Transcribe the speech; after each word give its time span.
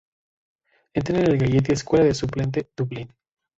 Entrena 0.95 1.21
en 1.25 1.31
el 1.33 1.37
Gaiety 1.37 1.73
Escuela 1.73 2.05
de 2.05 2.15
Suplente, 2.15 2.67
Dublín. 2.75 3.13